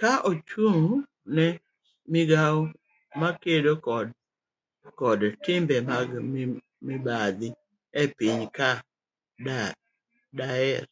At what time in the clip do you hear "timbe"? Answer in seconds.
5.44-5.76